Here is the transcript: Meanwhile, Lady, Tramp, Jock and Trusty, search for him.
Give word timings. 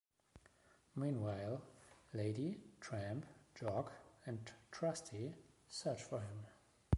Meanwhile, 0.95 1.61
Lady, 2.13 2.57
Tramp, 2.79 3.23
Jock 3.53 3.91
and 4.25 4.51
Trusty, 4.71 5.35
search 5.69 6.01
for 6.01 6.21
him. 6.21 6.47